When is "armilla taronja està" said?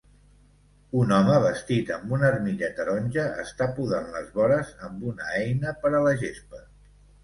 2.31-3.71